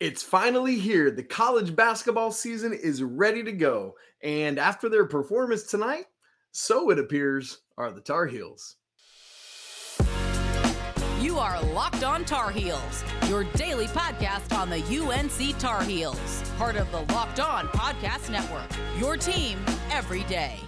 [0.00, 1.10] It's finally here.
[1.10, 3.96] The college basketball season is ready to go.
[4.22, 6.06] And after their performance tonight,
[6.52, 8.76] so it appears, are the Tar Heels.
[11.20, 16.76] You are Locked On Tar Heels, your daily podcast on the UNC Tar Heels, part
[16.76, 18.70] of the Locked On Podcast Network.
[18.98, 19.58] Your team
[19.90, 20.60] every day.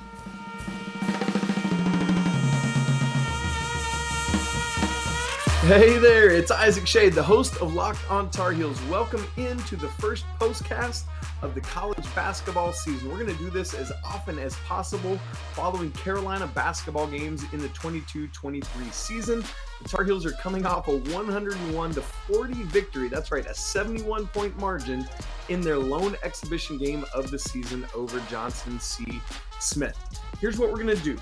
[5.67, 8.83] Hey there, it's Isaac Schade, the host of Locked On Tar Heels.
[8.87, 11.05] Welcome into the first postcast
[11.41, 13.09] of the college basketball season.
[13.09, 15.21] We're going to do this as often as possible
[15.53, 19.45] following Carolina basketball games in the 22 23 season.
[19.85, 23.07] The Tar Heels are coming off a 101 to 40 victory.
[23.07, 25.07] That's right, a 71 point margin
[25.49, 29.21] in their lone exhibition game of the season over Johnson C.
[29.61, 29.97] Smith.
[30.41, 31.17] Here's what we're going to do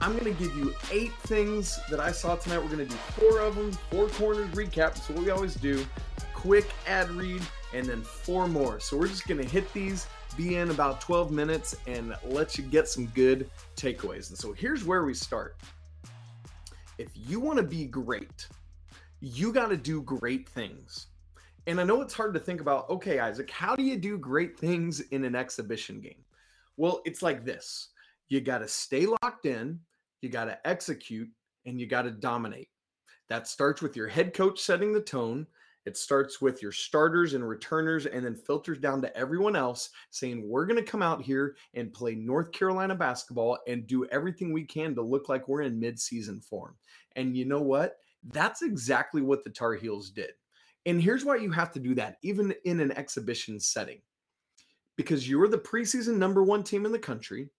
[0.00, 2.58] I'm going to give you eight things that I saw tonight.
[2.58, 4.94] We're going to do four of them, four corners recap.
[4.94, 5.86] That's what we always do.
[6.34, 7.40] Quick ad read,
[7.72, 8.78] and then four more.
[8.78, 12.64] So we're just going to hit these, be in about 12 minutes, and let you
[12.64, 14.28] get some good takeaways.
[14.28, 15.56] And so here's where we start.
[16.98, 18.48] If you want to be great,
[19.20, 21.06] you got to do great things.
[21.66, 24.58] And I know it's hard to think about, okay, Isaac, how do you do great
[24.58, 26.22] things in an exhibition game?
[26.76, 27.88] Well, it's like this
[28.28, 29.80] you got to stay locked in,
[30.20, 31.28] you got to execute,
[31.64, 32.68] and you got to dominate.
[33.28, 35.46] That starts with your head coach setting the tone.
[35.84, 40.48] It starts with your starters and returners, and then filters down to everyone else saying,
[40.48, 44.64] We're going to come out here and play North Carolina basketball and do everything we
[44.64, 46.74] can to look like we're in midseason form.
[47.14, 47.96] And you know what?
[48.32, 50.30] That's exactly what the Tar Heels did.
[50.86, 54.00] And here's why you have to do that, even in an exhibition setting.
[54.96, 57.50] Because you're the preseason number one team in the country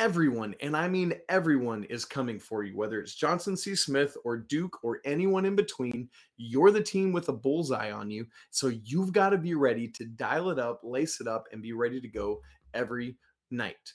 [0.00, 3.74] everyone, and I mean everyone, is coming for you, whether it's Johnson C.
[3.74, 6.08] Smith or Duke or anyone in between.
[6.38, 8.24] You're the team with a bullseye on you.
[8.48, 11.74] So you've got to be ready to dial it up, lace it up, and be
[11.74, 12.40] ready to go
[12.72, 13.18] every
[13.50, 13.92] night.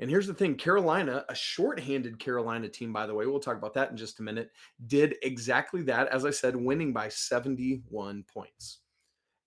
[0.00, 3.74] And here's the thing Carolina, a short-handed Carolina team, by the way, we'll talk about
[3.74, 4.48] that in just a minute,
[4.86, 6.08] did exactly that.
[6.08, 8.78] As I said, winning by 71 points.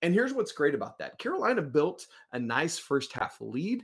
[0.04, 3.82] And here's what's great about that Carolina built a nice first half lead.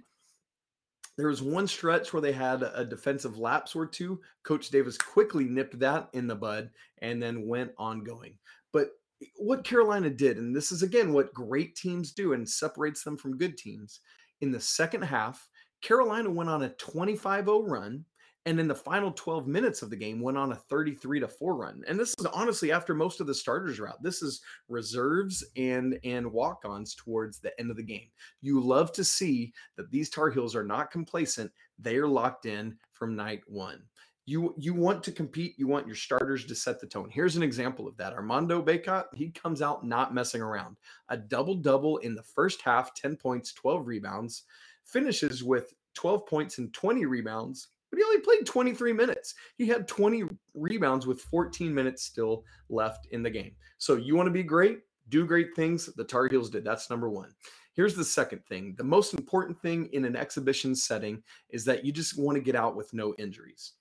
[1.18, 4.22] There was one stretch where they had a defensive lapse or two.
[4.44, 6.70] Coach Davis quickly nipped that in the bud
[7.02, 8.38] and then went on going.
[8.72, 8.92] But
[9.36, 13.38] what Carolina did, and this is again what great teams do and separates them from
[13.38, 14.00] good teams,
[14.40, 15.48] in the second half,
[15.82, 18.06] Carolina went on a 25 0 run
[18.46, 21.56] and in the final 12 minutes of the game went on a 33 to 4
[21.56, 21.84] run.
[21.88, 26.00] And this is honestly after most of the starters are out this is reserves and
[26.04, 28.08] and walk-ons towards the end of the game.
[28.42, 31.52] You love to see that these tar heels are not complacent.
[31.78, 33.84] They are locked in from night one.
[34.26, 35.56] You you want to compete.
[35.58, 37.10] You want your starters to set the tone.
[37.12, 38.14] Here's an example of that.
[38.14, 40.78] Armando bacot he comes out not messing around.
[41.10, 44.44] A double double in the first half 10 points 12 rebounds
[44.84, 49.36] finishes with 12 points and 20 rebounds but he only played 23 minutes.
[49.58, 50.24] He had 20
[50.56, 53.52] rebounds with 14 minutes still left in the game.
[53.78, 54.80] So you want to be great,
[55.10, 55.88] do great things.
[55.94, 56.64] The Tar Heels did.
[56.64, 57.30] That's number one.
[57.74, 61.92] Here's the second thing the most important thing in an exhibition setting is that you
[61.92, 63.74] just want to get out with no injuries.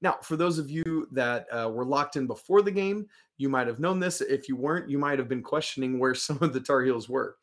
[0.00, 3.66] Now, for those of you that uh, were locked in before the game, you might
[3.66, 4.20] have known this.
[4.20, 7.36] If you weren't, you might have been questioning where some of the Tar Heels were.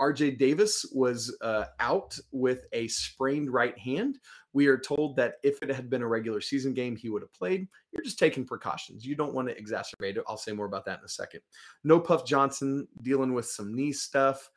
[0.00, 4.18] RJ Davis was uh, out with a sprained right hand.
[4.52, 7.32] We are told that if it had been a regular season game, he would have
[7.32, 7.68] played.
[7.92, 9.04] You're just taking precautions.
[9.04, 10.24] You don't want to exacerbate it.
[10.26, 11.40] I'll say more about that in a second.
[11.84, 14.50] No Puff Johnson dealing with some knee stuff.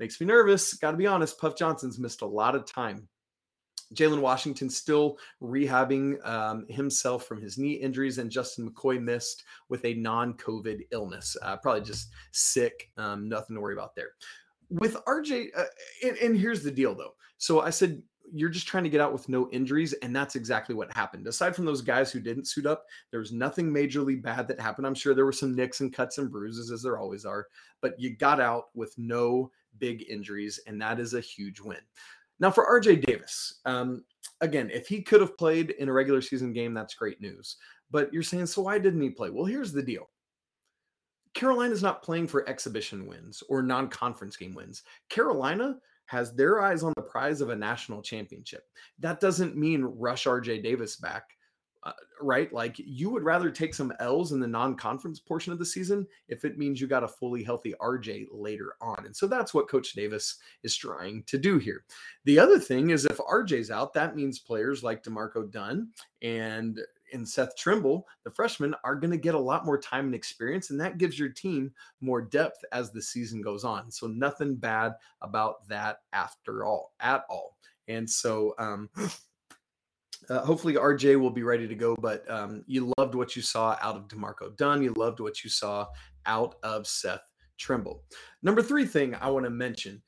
[0.00, 0.74] Makes me nervous.
[0.74, 1.40] Got to be honest.
[1.40, 3.08] Puff Johnson's missed a lot of time
[3.94, 9.84] Jalen Washington still rehabbing um, himself from his knee injuries, and Justin McCoy missed with
[9.84, 11.36] a non COVID illness.
[11.42, 12.90] Uh, probably just sick.
[12.96, 14.10] Um, nothing to worry about there
[14.70, 15.64] with RJ, uh,
[16.04, 17.14] and, and here's the deal though.
[17.38, 18.02] So I said
[18.32, 21.26] you're just trying to get out with no injuries, and that's exactly what happened.
[21.26, 24.86] Aside from those guys who didn't suit up, there was nothing majorly bad that happened.
[24.86, 27.46] I'm sure there were some nicks and cuts and bruises, as there always are,
[27.80, 31.80] but you got out with no big injuries, and that is a huge win.
[32.40, 34.04] Now for RJ Davis, um,
[34.40, 37.56] again, if he could have played in a regular season game, that's great news.
[37.90, 39.30] But you're saying, so why didn't he play?
[39.30, 40.08] Well, here's the deal.
[41.34, 44.82] Carolina's not playing for exhibition wins or non conference game wins.
[45.08, 45.76] Carolina
[46.06, 48.64] has their eyes on the prize of a national championship.
[48.98, 51.36] That doesn't mean rush RJ Davis back,
[51.82, 51.92] uh,
[52.22, 52.50] right?
[52.50, 56.06] Like you would rather take some L's in the non conference portion of the season
[56.28, 59.04] if it means you got a fully healthy RJ later on.
[59.04, 61.84] And so that's what Coach Davis is trying to do here.
[62.24, 65.88] The other thing is if RJ's out, that means players like D'Marco Dunn
[66.22, 66.80] and
[67.12, 70.70] and Seth Trimble, the freshman, are going to get a lot more time and experience,
[70.70, 73.90] and that gives your team more depth as the season goes on.
[73.90, 77.56] So nothing bad about that after all, at all.
[77.88, 78.90] And so um,
[80.30, 81.96] uh, hopefully RJ will be ready to go.
[81.96, 84.82] But um, you loved what you saw out of D'Marco Dunn.
[84.82, 85.86] You loved what you saw
[86.26, 87.22] out of Seth
[87.56, 88.02] Trimble.
[88.42, 90.02] Number three thing I want to mention.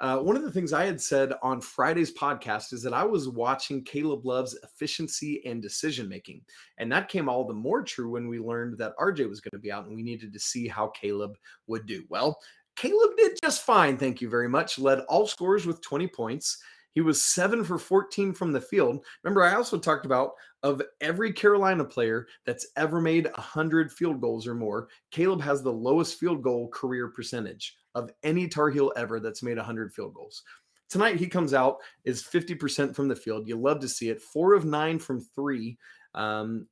[0.00, 3.28] Uh, one of the things I had said on Friday's podcast is that I was
[3.28, 6.40] watching Caleb Love's efficiency and decision making.
[6.78, 9.58] And that came all the more true when we learned that RJ was going to
[9.58, 11.36] be out and we needed to see how Caleb
[11.66, 12.04] would do.
[12.08, 12.38] Well,
[12.76, 13.98] Caleb did just fine.
[13.98, 14.78] Thank you very much.
[14.78, 16.62] Led all scores with 20 points.
[16.92, 19.04] He was seven for 14 from the field.
[19.22, 20.32] Remember, I also talked about
[20.62, 25.72] of every Carolina player that's ever made 100 field goals or more, Caleb has the
[25.72, 30.42] lowest field goal career percentage of any Tar Heel ever that's made 100 field goals.
[30.88, 33.46] Tonight, he comes out, is 50% from the field.
[33.46, 34.20] You love to see it.
[34.20, 35.78] Four of nine from three.
[36.14, 36.66] Um,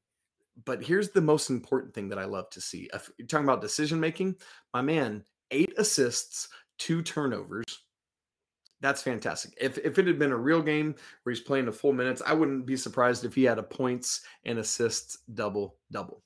[0.64, 2.90] but here's the most important thing that I love to see.
[2.92, 4.34] If you're talking about decision making,
[4.74, 6.48] my man, eight assists,
[6.78, 7.64] two turnovers,
[8.80, 9.52] that's fantastic.
[9.60, 12.32] If if it had been a real game where he's playing the full minutes, I
[12.32, 16.22] wouldn't be surprised if he had a points and assists double double.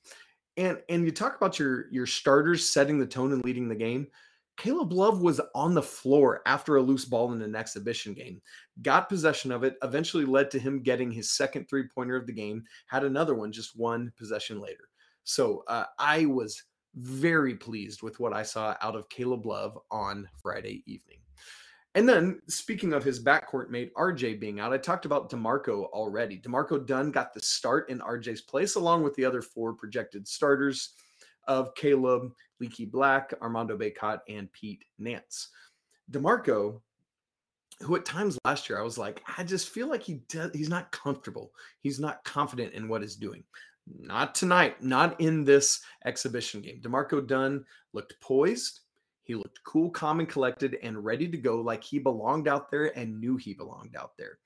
[0.57, 4.07] And and you talk about your your starters setting the tone and leading the game.
[4.55, 8.39] Caleb Love was on the floor after a loose ball in an exhibition game,
[8.83, 12.33] got possession of it, eventually led to him getting his second three pointer of the
[12.33, 14.89] game, had another one just one possession later.
[15.23, 16.61] So uh, I was
[16.93, 21.22] very pleased with what I saw out of Caleb Love on Friday evening.
[21.95, 26.37] And then, speaking of his backcourt mate RJ being out, I talked about D'Marco already.
[26.37, 30.95] D'Marco Dunn got the start in RJ's place, along with the other four projected starters
[31.47, 35.49] of Caleb, Leaky Black, Armando Bacot, and Pete Nance.
[36.09, 36.81] D'Marco,
[37.81, 40.69] who at times last year I was like, I just feel like he does, he's
[40.69, 41.51] not comfortable.
[41.81, 43.43] He's not confident in what he's doing.
[43.99, 46.79] Not tonight, not in this exhibition game.
[46.81, 48.79] D'Marco Dunn looked poised.
[49.23, 52.97] He looked cool, calm, and collected and ready to go like he belonged out there
[52.97, 54.39] and knew he belonged out there.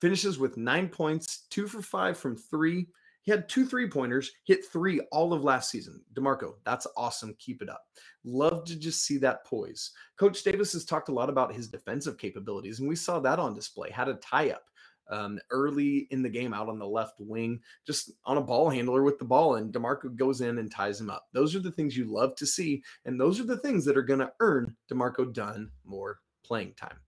[0.00, 2.88] Finishes with nine points, two for five from three.
[3.22, 6.02] He had two three pointers, hit three all of last season.
[6.14, 7.36] D'Marco, that's awesome.
[7.38, 7.84] Keep it up.
[8.24, 9.92] Love to just see that poise.
[10.18, 13.54] Coach Davis has talked a lot about his defensive capabilities, and we saw that on
[13.54, 13.90] display.
[13.90, 14.64] Had a tie up
[15.10, 19.02] um, early in the game out on the left wing, just on a ball handler
[19.02, 21.26] with the ball, and D'Marco goes in and ties him up.
[21.32, 24.02] Those are the things you love to see, and those are the things that are
[24.02, 26.98] going to earn D'Marco Dunn more playing time.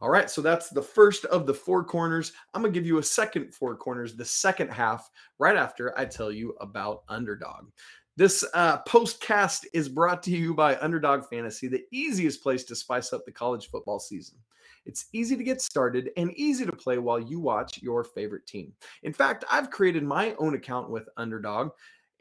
[0.00, 2.32] All right, so that's the first of the four corners.
[2.54, 6.06] I'm going to give you a second four corners, the second half, right after I
[6.06, 7.68] tell you about Underdog.
[8.16, 13.12] This uh, postcast is brought to you by Underdog Fantasy, the easiest place to spice
[13.12, 14.38] up the college football season.
[14.86, 18.72] It's easy to get started and easy to play while you watch your favorite team.
[19.02, 21.70] In fact, I've created my own account with Underdog.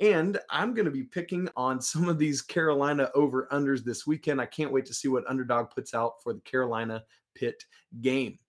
[0.01, 4.41] And I'm going to be picking on some of these Carolina over unders this weekend.
[4.41, 7.03] I can't wait to see what Underdog puts out for the Carolina
[7.35, 7.63] Pitt
[8.01, 8.39] game.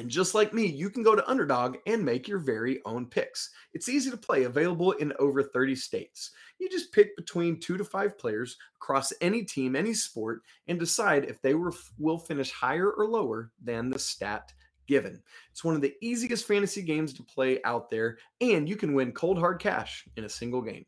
[0.00, 3.50] And just like me, you can go to Underdog and make your very own picks.
[3.74, 6.30] It's easy to play, available in over 30 states.
[6.58, 11.26] You just pick between two to five players across any team, any sport, and decide
[11.26, 14.54] if they were, will finish higher or lower than the stat
[14.86, 15.20] given.
[15.50, 19.12] It's one of the easiest fantasy games to play out there, and you can win
[19.12, 20.86] cold hard cash in a single game.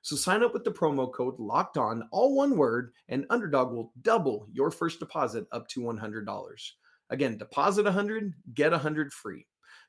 [0.00, 3.92] So sign up with the promo code locked on, all one word, and Underdog will
[4.00, 6.70] double your first deposit up to $100.
[7.10, 9.46] Again, deposit 100, get 100 free.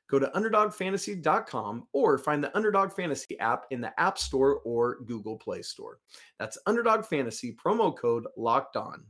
[0.08, 5.36] Go to underdogfantasy.com or find the Underdog Fantasy app in the App Store or Google
[5.36, 5.98] Play Store.
[6.38, 9.04] That's Underdog Fantasy, promo code locked on.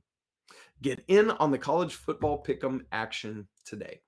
[0.83, 4.01] Get in on the college football pick'em action today.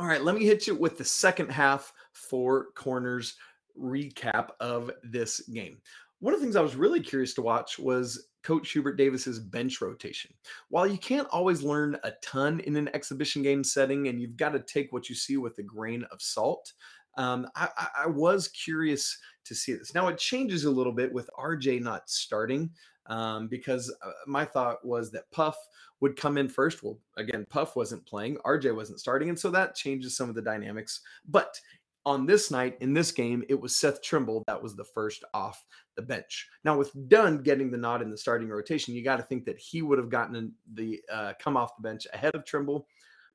[0.00, 3.36] All right, let me hit you with the second half four corners
[3.78, 5.78] recap of this game.
[6.20, 9.80] One of the things I was really curious to watch was Coach Hubert Davis's bench
[9.80, 10.32] rotation.
[10.68, 14.50] While you can't always learn a ton in an exhibition game setting, and you've got
[14.50, 16.72] to take what you see with a grain of salt,
[17.16, 17.68] um, I,
[18.04, 19.94] I, was curious to see this.
[19.94, 22.70] Now it changes a little bit with RJ not starting
[23.06, 25.56] um, because uh, my thought was that Puff
[26.00, 26.82] would come in first.
[26.82, 30.42] Well, again, Puff wasn't playing, RJ wasn't starting, and so that changes some of the
[30.42, 31.00] dynamics.
[31.28, 31.60] But
[32.06, 35.64] on this night in this game, it was Seth Trimble that was the first off
[35.96, 36.48] the bench.
[36.64, 39.58] Now, with Dunn getting the nod in the starting rotation, you got to think that
[39.58, 42.86] he would have gotten the uh, come off the bench ahead of Trimble.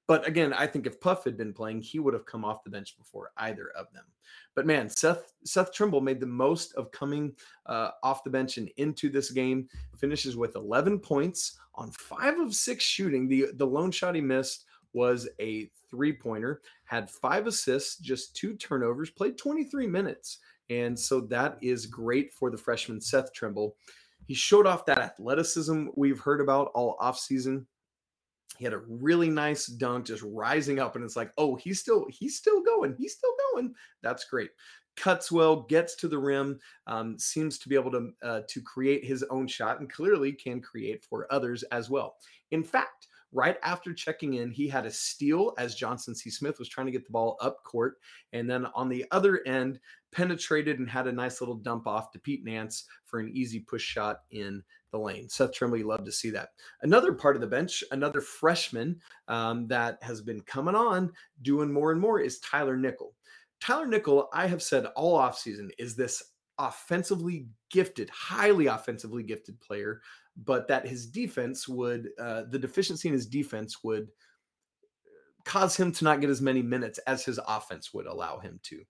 [0.08, 2.70] But again, I think if Puff had been playing, he would have come off the
[2.70, 4.04] bench before either of them.
[4.56, 7.34] But man, Seth Seth Trimble made the most of coming
[7.66, 9.68] uh, off the bench and into this game.
[9.98, 13.28] Finishes with 11 points on five of six shooting.
[13.28, 18.56] The the lone shot he missed was a three pointer, had five assists, just two
[18.56, 20.40] turnovers, played 23 minutes.
[20.70, 23.76] And so that is great for the freshman Seth Trimble.
[24.26, 27.66] He showed off that athleticism we've heard about all offseason.
[28.58, 32.08] He had a really nice dunk just rising up, and it's like, oh, he's still
[32.10, 33.76] he's still going, he's still going.
[34.02, 34.50] That's great
[34.96, 39.04] cuts well, gets to the rim, um, seems to be able to uh, to create
[39.04, 42.16] his own shot, and clearly can create for others as well.
[42.52, 46.30] In fact, right after checking in, he had a steal as Johnson C.
[46.30, 47.98] Smith was trying to get the ball up court,
[48.34, 49.80] and then on the other end,
[50.12, 53.84] penetrated and had a nice little dump off to Pete Nance for an easy push
[53.84, 55.28] shot in the lane.
[55.28, 56.50] Seth Trimble, loved to see that.
[56.82, 61.12] Another part of the bench, another freshman um, that has been coming on,
[61.42, 63.14] doing more and more, is Tyler Nickel.
[63.60, 66.24] Tyler Nickel, I have said all offseason, is this
[66.58, 70.00] offensively gifted, highly offensively gifted player,
[70.38, 74.10] but that his defense would, uh, the deficiency in his defense would
[75.46, 78.82] cause him to not get as many minutes as his offense would allow him to.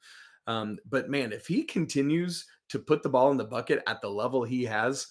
[0.47, 4.09] Um, but man, if he continues to put the ball in the bucket at the
[4.09, 5.07] level he has,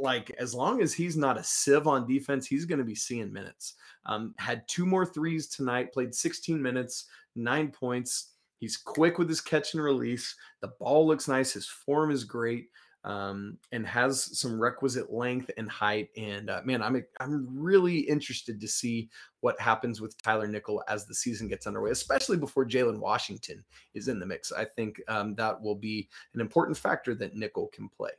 [0.00, 3.32] like as long as he's not a sieve on defense, he's going to be seeing
[3.32, 3.74] minutes.
[4.04, 8.32] Um, had two more threes tonight, played 16 minutes, nine points.
[8.58, 10.34] He's quick with his catch and release.
[10.60, 11.52] The ball looks nice.
[11.52, 12.68] His form is great.
[13.06, 16.08] Um, and has some requisite length and height.
[16.16, 19.08] And uh, man, I'm I'm really interested to see
[19.42, 24.08] what happens with Tyler Nickel as the season gets underway, especially before Jalen Washington is
[24.08, 24.50] in the mix.
[24.50, 28.10] I think um, that will be an important factor that Nickel can play.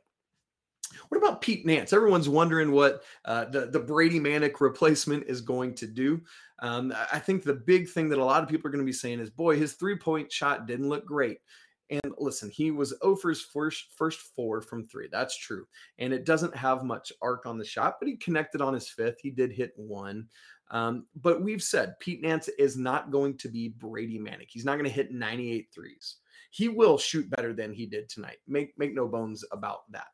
[1.08, 1.92] What about Pete Nance?
[1.92, 6.22] Everyone's wondering what uh, the the Brady Manek replacement is going to do.
[6.60, 8.92] Um, I think the big thing that a lot of people are going to be
[8.92, 11.38] saying is, boy, his three point shot didn't look great.
[12.20, 15.08] Listen, he was Ofer's first first four from three.
[15.10, 15.66] That's true,
[15.98, 19.20] and it doesn't have much arc on the shot, but he connected on his fifth.
[19.20, 20.28] He did hit one.
[20.70, 24.48] Um, but we've said Pete Nance is not going to be Brady Manek.
[24.48, 26.16] He's not going to hit 98 threes.
[26.50, 28.38] He will shoot better than he did tonight.
[28.46, 30.08] Make make no bones about that.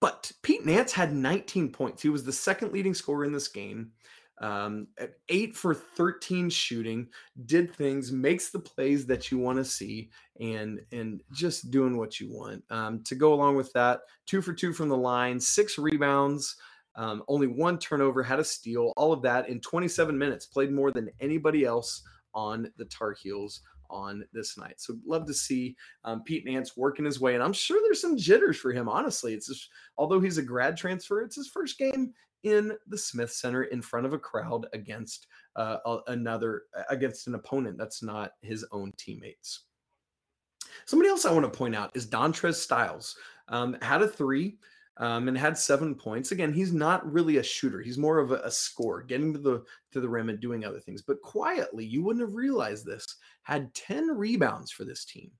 [0.00, 2.02] But Pete Nance had 19 points.
[2.02, 3.92] He was the second leading scorer in this game.
[4.40, 4.86] Um,
[5.28, 7.08] eight for 13 shooting,
[7.46, 12.20] did things, makes the plays that you want to see, and and just doing what
[12.20, 12.62] you want.
[12.70, 16.56] Um, to go along with that, two for two from the line, six rebounds,
[16.94, 20.46] um, only one turnover, had a steal, all of that in 27 minutes.
[20.46, 22.02] Played more than anybody else
[22.34, 24.80] on the Tar Heels on this night.
[24.80, 28.16] So love to see um, Pete Nance working his way, and I'm sure there's some
[28.16, 28.88] jitters for him.
[28.88, 33.32] Honestly, it's just although he's a grad transfer, it's his first game in the Smith
[33.32, 35.26] Center in front of a crowd against
[35.56, 39.64] uh, another against an opponent that's not his own teammates.
[40.86, 43.16] Somebody else I want to point out is Dontrez Styles.
[43.48, 44.58] Um, had a three
[44.98, 46.32] um, and had seven points.
[46.32, 47.80] Again, he's not really a shooter.
[47.80, 50.80] He's more of a, a scorer, getting to the to the rim and doing other
[50.80, 51.02] things.
[51.02, 53.06] But quietly, you wouldn't have realized this.
[53.42, 55.30] Had ten rebounds for this team.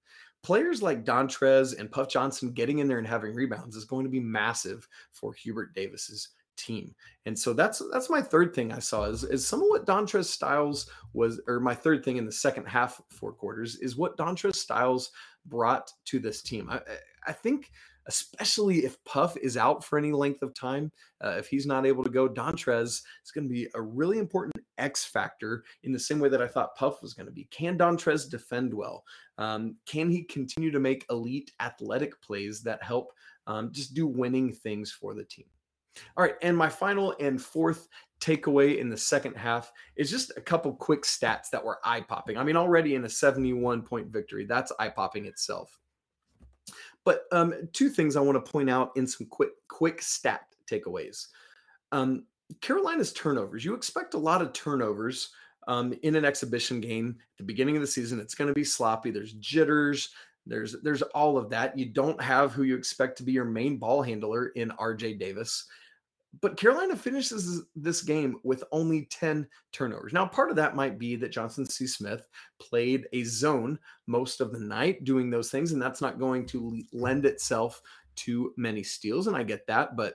[0.44, 4.10] Players like Dontrez and Puff Johnson getting in there and having rebounds is going to
[4.10, 6.28] be massive for Hubert Davis's
[6.58, 6.94] team.
[7.26, 10.26] And so that's that's my third thing I saw is, is some of what Dontrez
[10.26, 14.56] Styles was, or my third thing in the second half four quarters is what Dontrez
[14.56, 15.10] Styles
[15.46, 16.68] brought to this team.
[16.70, 16.80] I,
[17.26, 17.70] I think
[18.08, 20.90] especially if Puff is out for any length of time.
[21.22, 24.54] Uh, if he's not able to go, Dontrez is going to be a really important
[24.78, 27.44] X factor in the same way that I thought Puff was going to be.
[27.50, 29.04] Can Dontrez defend well?
[29.36, 33.12] Um, can he continue to make elite athletic plays that help
[33.46, 35.46] um, just do winning things for the team?
[36.16, 37.88] All right, and my final and fourth
[38.20, 42.36] takeaway in the second half is just a couple quick stats that were eye popping.
[42.36, 45.78] I mean, already in a 71 point victory, that's eye popping itself.
[47.04, 51.28] But um, two things I want to point out in some quick quick stat takeaways.
[51.92, 52.24] Um,
[52.60, 53.64] Carolina's turnovers.
[53.64, 55.30] You expect a lot of turnovers
[55.68, 58.20] um, in an exhibition game at the beginning of the season.
[58.20, 59.10] It's going to be sloppy.
[59.10, 60.10] There's jitters.
[60.46, 61.78] There's there's all of that.
[61.78, 65.66] You don't have who you expect to be your main ball handler in RJ Davis
[66.40, 70.12] but Carolina finishes this game with only 10 turnovers.
[70.12, 71.86] Now, part of that might be that Johnson C.
[71.86, 72.26] Smith
[72.60, 76.80] played a zone most of the night doing those things, and that's not going to
[76.92, 77.80] lend itself
[78.16, 79.26] to many steals.
[79.26, 80.14] And I get that, but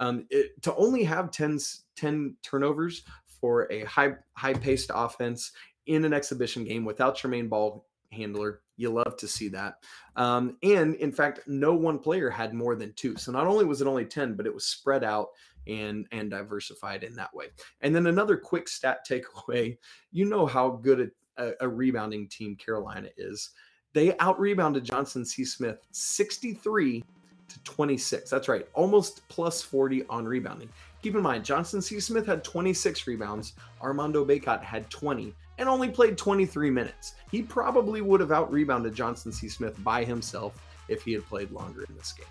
[0.00, 1.58] um, it, to only have 10,
[1.96, 3.02] 10 turnovers
[3.40, 5.52] for a high high paced offense
[5.86, 8.60] in an exhibition game without your main ball handler.
[8.76, 9.76] You love to see that.
[10.16, 13.16] Um, and in fact, no one player had more than two.
[13.16, 15.28] So not only was it only 10, but it was spread out
[15.66, 17.46] and and diversified in that way.
[17.80, 19.76] And then another quick stat takeaway,
[20.12, 23.50] you know how good a, a rebounding team Carolina is.
[23.92, 25.44] They out rebounded Johnson C.
[25.44, 27.04] Smith 63
[27.48, 28.30] to 26.
[28.30, 30.68] That's right, almost plus 40 on rebounding.
[31.02, 32.00] Keep in mind, Johnson C.
[32.00, 37.14] Smith had 26 rebounds, Armando Bacot had 20, and only played 23 minutes.
[37.30, 39.48] He probably would have out rebounded Johnson C.
[39.48, 42.26] Smith by himself if he had played longer in this game.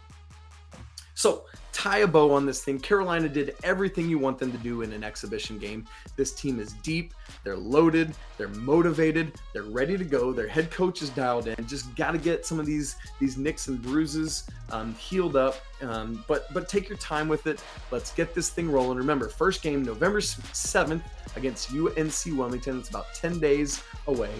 [1.22, 2.80] So, tie a bow on this thing.
[2.80, 5.86] Carolina did everything you want them to do in an exhibition game.
[6.16, 7.14] This team is deep,
[7.44, 10.34] they're loaded, they're motivated, they're ready to go.
[10.34, 11.68] Their head coach is dialed in.
[11.68, 15.58] Just got to get some of these these nicks and bruises um, healed up.
[15.84, 17.64] Um, but but take your time with it.
[17.92, 18.98] Let's get this thing rolling.
[18.98, 21.04] Remember, first game November 7th
[21.36, 22.80] against UNC Wilmington.
[22.80, 24.32] It's about 10 days away.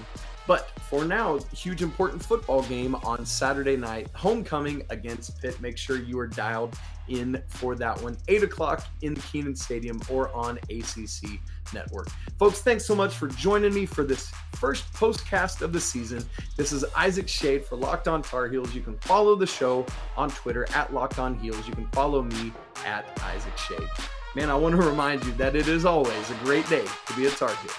[0.52, 5.62] But for now, huge important football game on Saturday night, homecoming against Pitt.
[5.62, 6.78] Make sure you are dialed
[7.08, 11.40] in for that one, 8 o'clock in the Kenan Stadium or on ACC
[11.74, 12.10] Network.
[12.38, 16.22] Folks, thanks so much for joining me for this first postcast of the season.
[16.58, 18.76] This is Isaac Schade for Locked On Tar Heels.
[18.76, 19.86] You can follow the show
[20.18, 21.66] on Twitter at Locked On Heels.
[21.66, 22.52] You can follow me
[22.86, 23.88] at Isaac Schade.
[24.36, 27.28] Man, I want to remind you that it is always a great day to be
[27.28, 27.72] a Tar Heel.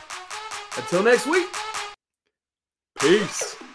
[0.79, 1.49] Until next week.
[3.03, 3.72] fez.